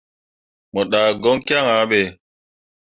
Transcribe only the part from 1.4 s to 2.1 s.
kyaŋ ah ɓe.